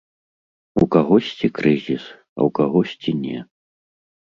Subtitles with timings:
[0.83, 3.39] У кагосьці крызіс, а ў кагосьці не.